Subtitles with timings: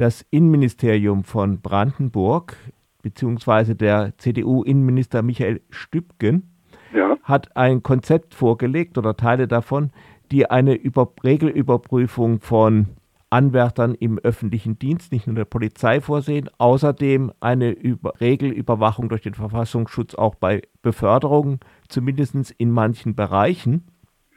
[0.00, 2.56] Das Innenministerium von Brandenburg,
[3.02, 6.54] beziehungsweise der CDU-Innenminister Michael Stübgen,
[6.94, 7.18] ja.
[7.22, 9.90] hat ein Konzept vorgelegt oder Teile davon,
[10.32, 12.86] die eine Über Regelüberprüfung von
[13.28, 19.34] Anwärtern im öffentlichen Dienst, nicht nur der Polizei vorsehen, außerdem eine Über Regelüberwachung durch den
[19.34, 21.60] Verfassungsschutz auch bei Beförderungen,
[21.90, 23.84] zumindest in manchen Bereichen.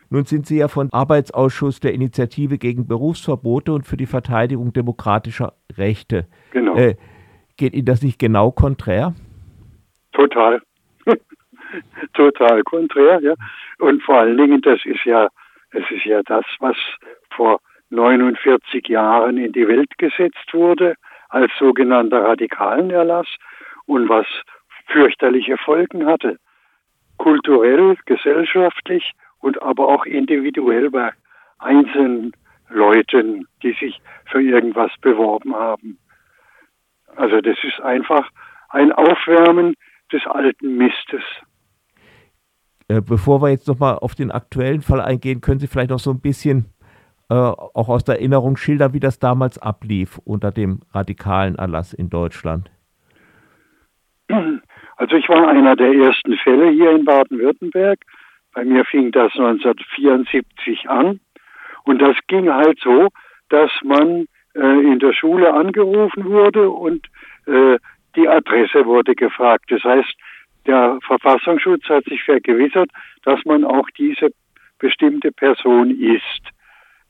[0.09, 5.53] Nun sind Sie ja von Arbeitsausschuss der Initiative gegen Berufsverbote und für die Verteidigung demokratischer
[5.77, 6.27] Rechte.
[6.51, 6.75] Genau.
[6.75, 6.95] Äh,
[7.57, 9.13] geht Ihnen das nicht genau konträr?
[10.11, 10.61] Total.
[12.13, 13.33] Total konträr, ja.
[13.79, 15.27] Und vor allen Dingen, das ist ja,
[15.71, 16.77] es ist ja das, was
[17.35, 17.59] vor
[17.89, 20.95] 49 Jahren in die Welt gesetzt wurde
[21.29, 23.27] als sogenannter Radikalenerlass
[23.85, 24.27] und was
[24.87, 26.37] fürchterliche Folgen hatte.
[27.17, 31.11] Kulturell, gesellschaftlich und aber auch individuell bei
[31.59, 32.31] einzelnen
[32.69, 35.97] Leuten, die sich für irgendwas beworben haben.
[37.15, 38.29] Also das ist einfach
[38.69, 39.75] ein Aufwärmen
[40.11, 41.23] des alten Mistes.
[42.87, 46.11] Äh, bevor wir jetzt nochmal auf den aktuellen Fall eingehen, können Sie vielleicht noch so
[46.11, 46.65] ein bisschen
[47.29, 52.09] äh, auch aus der Erinnerung schildern, wie das damals ablief unter dem radikalen Erlass in
[52.09, 52.71] Deutschland?
[54.29, 57.99] Also ich war einer der ersten Fälle hier in Baden-Württemberg.
[58.53, 61.19] Bei mir fing das 1974 an.
[61.83, 63.09] Und das ging halt so,
[63.49, 67.07] dass man äh, in der Schule angerufen wurde und
[67.45, 67.77] äh,
[68.15, 69.65] die Adresse wurde gefragt.
[69.69, 70.13] Das heißt,
[70.65, 72.89] der Verfassungsschutz hat sich vergewissert,
[73.23, 74.29] dass man auch diese
[74.79, 76.53] bestimmte Person ist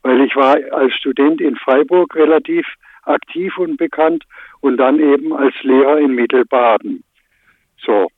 [0.04, 2.66] weil ich war als Student in Freiburg relativ
[3.02, 4.24] aktiv und bekannt
[4.60, 7.02] und dann eben als Lehrer in Mittelbaden.
[7.78, 8.08] So.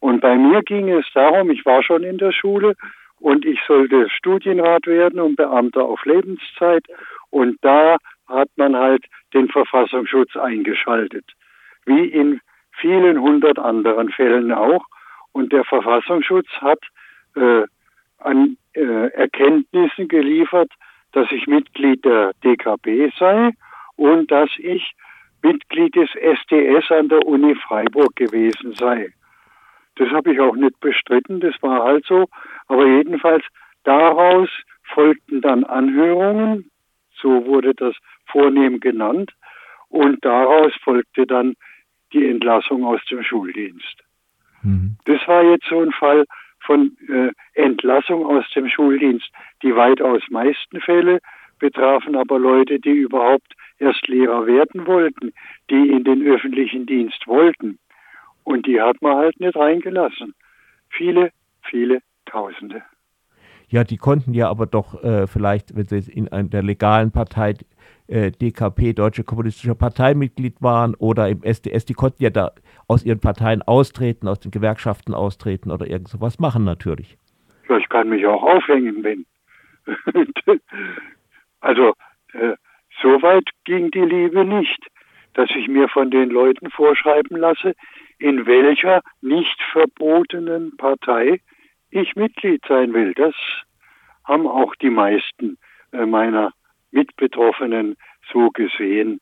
[0.00, 2.74] Und bei mir ging es darum, ich war schon in der Schule
[3.18, 6.84] und ich sollte Studienrat werden und Beamter auf Lebenszeit
[7.30, 7.96] und da
[8.28, 11.24] hat man halt den Verfassungsschutz eingeschaltet,
[11.84, 12.40] wie in
[12.72, 14.84] vielen hundert anderen Fällen auch.
[15.32, 16.80] Und der Verfassungsschutz hat
[17.36, 17.62] äh,
[18.18, 20.70] an äh, Erkenntnissen geliefert,
[21.12, 23.52] dass ich Mitglied der DKB sei
[23.96, 24.92] und dass ich
[25.42, 29.12] Mitglied des SDS an der Uni Freiburg gewesen sei.
[30.00, 32.26] Das habe ich auch nicht bestritten, das war halt so.
[32.68, 33.44] Aber jedenfalls
[33.84, 34.48] daraus
[34.94, 36.70] folgten dann Anhörungen,
[37.20, 37.94] so wurde das
[38.24, 39.30] vornehm genannt,
[39.90, 41.54] und daraus folgte dann
[42.14, 44.02] die Entlassung aus dem Schuldienst.
[44.62, 44.96] Mhm.
[45.04, 46.24] Das war jetzt so ein Fall,
[46.60, 49.30] von äh, Entlassung aus dem Schuldienst.
[49.62, 51.20] Die weitaus meisten Fälle
[51.58, 55.34] betrafen aber Leute, die überhaupt erst Lehrer werden wollten,
[55.68, 57.78] die in den öffentlichen Dienst wollten.
[58.44, 60.34] Und die hat man halt nicht reingelassen.
[60.88, 61.30] Viele,
[61.62, 62.82] viele Tausende.
[63.68, 67.54] Ja, die konnten ja aber doch äh, vielleicht, wenn sie in der legalen Partei
[68.08, 72.50] äh, DKP, Deutsche Kommunistische Partei Mitglied waren oder im SDS, die konnten ja da
[72.88, 77.16] aus ihren Parteien austreten, aus den Gewerkschaften austreten oder irgend sowas machen natürlich.
[77.68, 79.24] Ja, ich kann mich auch aufhängen, wenn.
[81.60, 81.94] also,
[82.32, 82.56] äh,
[83.00, 84.84] so weit ging die Liebe nicht,
[85.34, 87.74] dass ich mir von den Leuten vorschreiben lasse,
[88.20, 91.40] in welcher nicht verbotenen Partei
[91.90, 93.14] ich Mitglied sein will.
[93.14, 93.34] Das
[94.24, 95.56] haben auch die meisten
[95.92, 96.52] äh, meiner
[96.92, 97.96] Mitbetroffenen
[98.32, 99.20] so gesehen.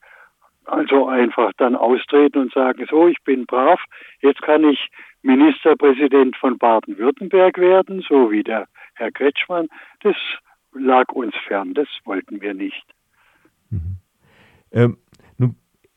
[0.64, 3.80] Also einfach dann austreten und sagen, so, ich bin brav,
[4.20, 4.90] jetzt kann ich
[5.22, 9.68] Ministerpräsident von Baden-Württemberg werden, so wie der Herr Kretschmann.
[10.02, 10.16] Das
[10.74, 12.84] lag uns fern, das wollten wir nicht.
[13.70, 13.96] Mhm.
[14.72, 14.98] Ähm,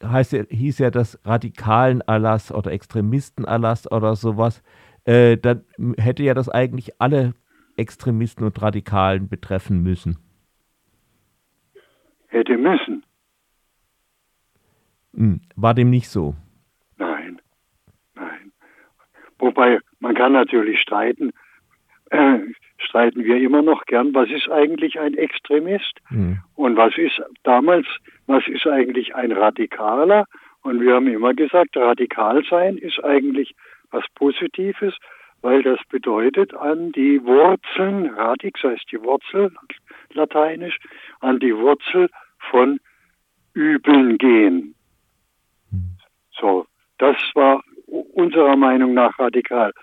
[0.04, 4.64] heißt, hieß ja das radikalen Erlass oder Extremistenerlass oder sowas.
[5.06, 5.64] Äh, dann
[5.98, 7.34] hätte ja das eigentlich alle
[7.78, 10.18] Extremisten und Radikalen betreffen müssen
[12.32, 13.04] hätte müssen.
[15.14, 16.36] Hm, war dem nicht so?
[16.98, 17.42] Nein,
[18.16, 18.52] nein.
[19.38, 21.32] Wobei, man kann natürlich streiten,
[22.10, 22.40] äh,
[22.84, 26.40] streiten wir immer noch gern, was ist eigentlich ein Extremist mhm.
[26.56, 27.88] und was ist damals,
[28.28, 30.26] was ist eigentlich ein Radikaler?
[30.64, 33.56] Und wir haben immer gesagt, radikal sein ist eigentlich
[33.90, 34.96] was Positives,
[35.42, 39.52] weil das bedeutet an die Wurzeln, Radix heißt die Wurzel,
[40.14, 40.78] lateinisch,
[41.20, 42.10] an die Wurzel
[42.52, 42.80] von
[43.54, 44.76] Übeln gehen.
[46.40, 46.66] So,
[46.98, 49.74] das war unserer Meinung nach radikal.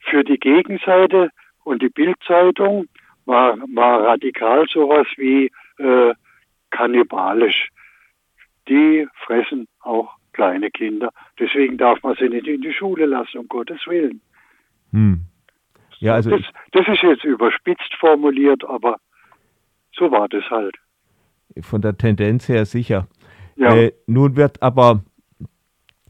[0.00, 1.30] Für die Gegenseite
[1.68, 2.86] und die Bildzeitung
[3.26, 6.14] war, war radikal sowas wie äh,
[6.70, 7.68] kannibalisch.
[8.68, 11.10] Die fressen auch kleine Kinder.
[11.38, 14.22] Deswegen darf man sie nicht in die Schule lassen, um Gottes Willen.
[14.92, 15.24] Hm.
[15.98, 16.42] Ja, also das,
[16.72, 18.96] das ist jetzt überspitzt formuliert, aber
[19.92, 20.76] so war das halt.
[21.60, 23.08] Von der Tendenz her sicher.
[23.56, 23.74] Ja.
[23.74, 25.02] Äh, nun wird aber,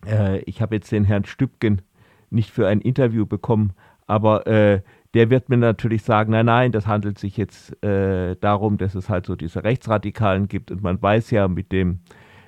[0.06, 1.82] äh, ich habe jetzt den Herrn Stübgen
[2.30, 3.72] nicht für ein Interview bekommen,
[4.06, 4.82] aber äh,
[5.14, 9.08] der wird mir natürlich sagen, nein, nein, das handelt sich jetzt äh, darum, dass es
[9.08, 12.00] halt so diese Rechtsradikalen gibt und man weiß ja mit dem,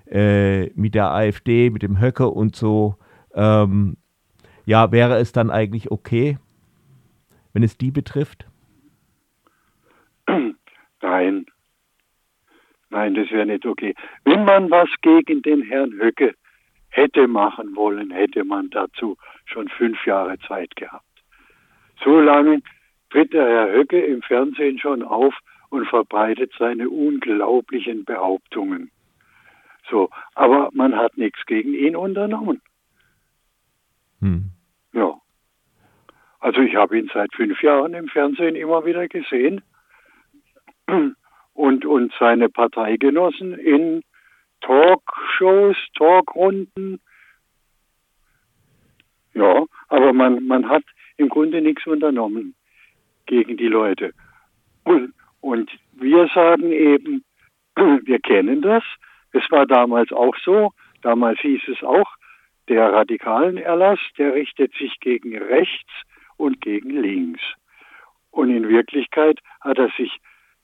[0.06, 2.96] äh, mit der AfD, mit dem Höcke und so,
[3.34, 3.96] ähm,
[4.66, 6.38] ja, wäre es dann eigentlich okay,
[7.52, 8.46] wenn es die betrifft?
[11.02, 11.46] Nein.
[12.90, 13.94] Nein, das wäre nicht okay.
[14.24, 16.34] Wenn man was gegen den Herrn Höcke
[16.88, 21.09] hätte machen wollen, hätte man dazu schon fünf Jahre Zeit gehabt.
[22.04, 22.62] So lange
[23.10, 25.34] tritt der Herr Höcke im Fernsehen schon auf
[25.68, 28.90] und verbreitet seine unglaublichen Behauptungen.
[29.88, 32.60] So, aber man hat nichts gegen ihn unternommen.
[34.20, 34.50] Hm.
[34.92, 35.20] Ja.
[36.38, 39.62] Also ich habe ihn seit fünf Jahren im Fernsehen immer wieder gesehen
[41.54, 44.02] und, und seine Parteigenossen in
[44.60, 47.00] Talkshows, Talkrunden.
[49.34, 50.84] Ja, aber man, man hat
[51.20, 52.54] im Grunde nichts unternommen
[53.26, 54.12] gegen die Leute.
[54.84, 57.24] Und, wir sagen eben,
[57.76, 58.82] wir kennen das.
[59.32, 60.72] Es war damals auch so.
[61.02, 62.10] Damals hieß es auch,
[62.68, 65.92] der radikalen Erlass, der richtet sich gegen rechts
[66.36, 67.42] und gegen links.
[68.30, 70.18] Und in Wirklichkeit hat er sich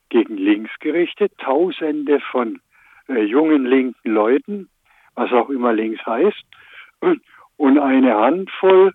[0.09, 1.33] gegen links gerichtet.
[1.39, 2.61] Tausende von
[3.09, 4.69] äh, jungen linken Leuten,
[5.15, 6.45] was auch immer links heißt,
[7.57, 8.95] und eine Handvoll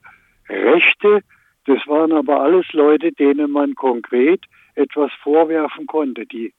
[0.51, 1.21] Rechte,
[1.65, 6.53] das waren aber alles Leute, denen man konkret etwas vorwerfen konnte, die,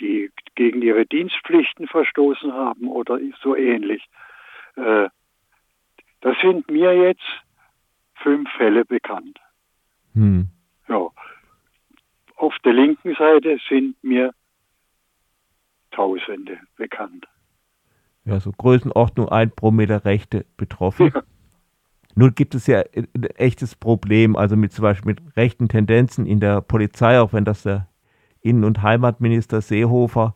[0.00, 4.04] die gegen ihre Dienstpflichten verstoßen haben oder so ähnlich.
[4.76, 5.08] Äh,
[6.20, 7.42] das sind mir jetzt
[8.14, 9.38] fünf Fälle bekannt.
[10.14, 10.48] Hm.
[10.88, 11.08] Ja.
[12.36, 14.34] Auf der linken Seite sind mir
[15.92, 17.26] Tausende bekannt.
[18.24, 21.12] Ja, so Größenordnung ein Promille Rechte betroffen.
[21.14, 21.22] Ja.
[22.14, 26.40] Nun gibt es ja ein echtes Problem, also mit zum Beispiel mit rechten Tendenzen in
[26.40, 27.88] der Polizei, auch wenn das der
[28.42, 30.34] Innen- und Heimatminister Seehofer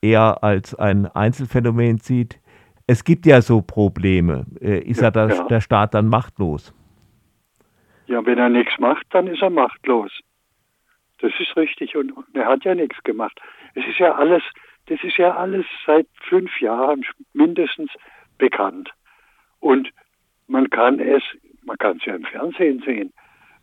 [0.00, 2.38] eher als ein Einzelfenomen sieht.
[2.86, 4.46] Es gibt ja so Probleme.
[4.60, 6.74] Äh, ist ja, ja, das, ja der Staat dann machtlos?
[8.06, 10.10] Ja, wenn er nichts macht, dann ist er machtlos.
[11.20, 13.38] Das ist richtig und, und er hat ja nichts gemacht.
[13.74, 14.42] Es ist ja alles,
[14.86, 17.90] das ist ja alles seit fünf Jahren mindestens
[18.38, 18.90] bekannt.
[19.60, 19.90] Und
[20.50, 21.22] man kann es,
[21.62, 23.12] man kann es ja im Fernsehen sehen.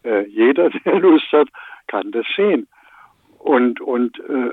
[0.04, 1.50] Äh, jeder, der Lust hat,
[1.88, 2.68] kann das sehen.
[3.40, 4.52] Und, und äh,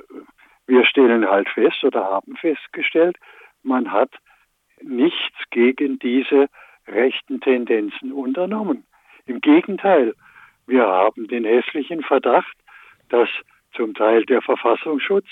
[0.66, 3.16] wir stellen halt fest oder haben festgestellt,
[3.62, 4.10] man hat
[4.82, 6.48] nichts gegen diese
[6.86, 8.84] rechten Tendenzen unternommen.
[9.26, 10.14] Im Gegenteil,
[10.66, 12.56] wir haben den hässlichen Verdacht,
[13.08, 13.28] dass
[13.74, 15.26] zum Teil der Verfassungsschutz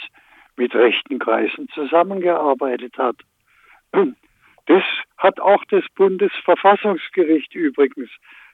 [0.57, 3.17] mit rechten Kreisen zusammengearbeitet hat.
[4.67, 4.82] Das
[5.19, 8.11] hat auch das Bundesverfassungsgericht übrigens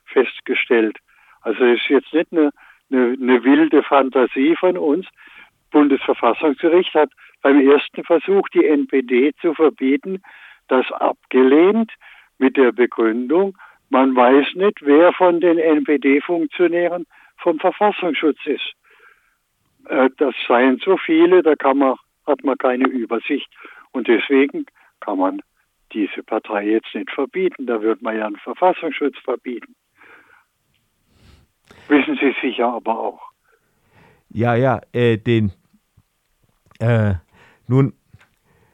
[0.06, 0.99] festgestellt.
[1.43, 2.50] Also es ist jetzt nicht eine,
[2.90, 5.06] eine, eine wilde Fantasie von uns.
[5.70, 7.10] Bundesverfassungsgericht hat
[7.43, 10.22] beim ersten Versuch, die NPD zu verbieten,
[10.69, 11.93] das abgelehnt
[12.38, 13.56] mit der Begründung,
[13.90, 17.06] man weiß nicht, wer von den NPD-Funktionären
[17.38, 18.75] vom Verfassungsschutz ist.
[19.88, 21.96] Äh, das seien so viele, da kann man,
[22.26, 23.49] hat man keine Übersicht.
[23.93, 24.66] Und deswegen
[25.00, 25.40] kann man
[25.93, 27.66] diese Partei jetzt nicht verbieten.
[27.66, 29.75] Da wird man ja einen Verfassungsschutz verbieten.
[31.88, 33.21] Wissen Sie sicher aber auch.
[34.30, 35.52] Ja, ja, äh, den.
[36.80, 37.14] Äh,
[37.66, 37.95] nun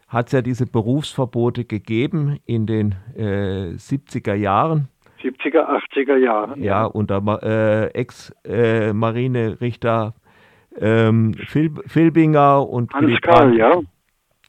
[0.09, 4.89] hat es ja diese Berufsverbote gegeben in den äh, 70er Jahren.
[5.23, 6.61] 70er, 80er Jahren.
[6.63, 6.87] Ja, ja.
[6.87, 10.15] unter äh, Ex-Marinerichter
[10.79, 13.81] ähm, Phil, Filbinger und Hans Karl, ja.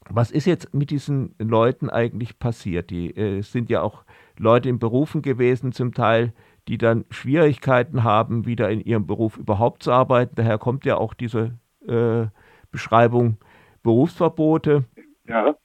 [0.10, 2.92] Was ist jetzt mit diesen Leuten eigentlich passiert?
[2.92, 4.04] Die äh, sind ja auch
[4.38, 6.34] Leute in Berufen gewesen, zum Teil,
[6.68, 10.36] die dann Schwierigkeiten haben, wieder in ihrem Beruf überhaupt zu arbeiten.
[10.36, 11.58] Daher kommt ja auch diese
[11.88, 12.28] äh,
[12.72, 13.38] Beschreibung
[13.82, 14.86] Berufsverbote.
[15.28, 15.56] Ja.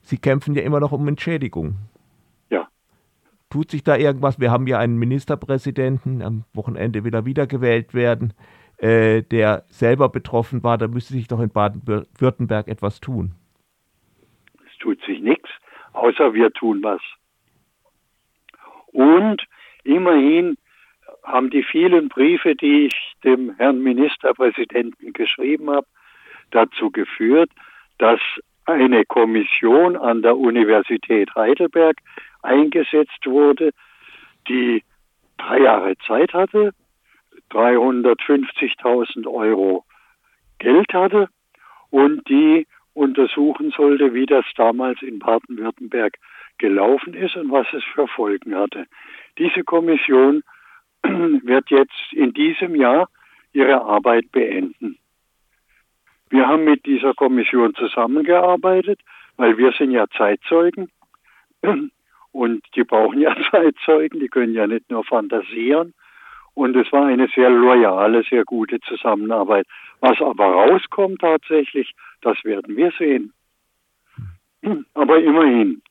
[0.00, 1.76] Sie kämpfen ja immer noch um Entschädigung.
[2.50, 2.68] Ja.
[3.50, 4.38] Tut sich da irgendwas?
[4.38, 8.34] Wir haben ja einen Ministerpräsidenten, am Wochenende wieder wiedergewählt werden,
[8.76, 10.76] äh, der selber betroffen war.
[10.76, 13.34] Da müsste sich doch in Baden-Württemberg etwas tun
[14.78, 15.48] tut sich nichts,
[15.92, 17.00] außer wir tun was.
[18.86, 19.42] Und
[19.84, 20.56] immerhin
[21.22, 25.86] haben die vielen Briefe, die ich dem Herrn Ministerpräsidenten geschrieben habe,
[26.50, 27.50] dazu geführt,
[27.98, 28.20] dass
[28.64, 31.98] eine Kommission an der Universität Heidelberg
[32.42, 33.70] eingesetzt wurde,
[34.46, 34.82] die
[35.36, 36.72] drei Jahre Zeit hatte,
[37.50, 39.84] 350.000 Euro
[40.58, 41.28] Geld hatte
[41.90, 42.66] und die
[42.98, 46.18] untersuchen sollte, wie das damals in Baden-Württemberg
[46.58, 48.86] gelaufen ist und was es für Folgen hatte.
[49.38, 50.42] Diese Kommission
[51.02, 53.08] wird jetzt in diesem Jahr
[53.52, 54.98] ihre Arbeit beenden.
[56.30, 59.00] Wir haben mit dieser Kommission zusammengearbeitet,
[59.36, 60.90] weil wir sind ja Zeitzeugen
[62.32, 65.94] und die brauchen ja Zeitzeugen, die können ja nicht nur fantasieren.
[66.58, 69.64] Und es war eine sehr loyale, sehr gute Zusammenarbeit.
[70.00, 73.32] Was aber rauskommt tatsächlich, das werden wir sehen.
[74.92, 75.82] Aber immerhin,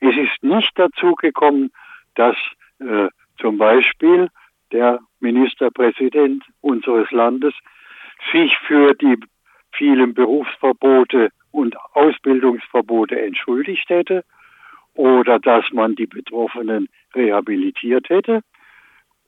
[0.00, 1.70] es ist nicht dazu gekommen,
[2.16, 2.36] dass
[2.80, 4.28] äh, zum Beispiel
[4.72, 7.54] der Ministerpräsident unseres Landes
[8.32, 9.16] sich für die
[9.72, 14.22] vielen Berufsverbote und Ausbildungsverbote entschuldigt hätte
[14.92, 18.42] oder dass man die Betroffenen rehabilitiert hätte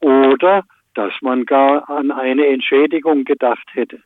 [0.02, 4.02] oder dass man gar an eine Entschädigung gedacht hätte.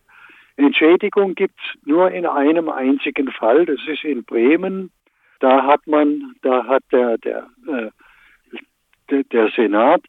[0.57, 4.91] Entschädigung gibt es nur in einem einzigen Fall, das ist in Bremen.
[5.41, 7.49] Da hat man, da hat der, der,
[9.11, 10.03] äh, der, Senat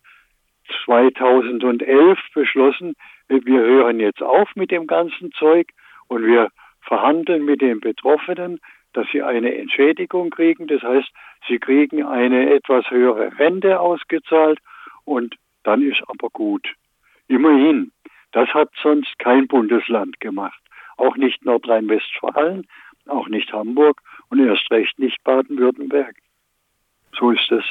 [0.86, 2.94] 2011 beschlossen,
[3.28, 5.68] wir hören jetzt auf mit dem ganzen Zeug
[6.08, 6.50] und wir
[6.82, 8.60] verhandeln mit den Betroffenen,
[8.94, 10.68] dass sie eine Entschädigung kriegen.
[10.68, 11.10] Das heißt,
[11.48, 14.60] sie kriegen eine etwas höhere Rente ausgezahlt
[15.04, 15.36] und
[15.68, 16.66] dann ist aber gut.
[17.28, 17.92] Immerhin,
[18.32, 20.62] das hat sonst kein Bundesland gemacht.
[20.96, 22.66] Auch nicht Nordrhein-Westfalen,
[23.08, 26.16] auch nicht Hamburg und erst recht nicht Baden-Württemberg.
[27.20, 27.66] So ist es.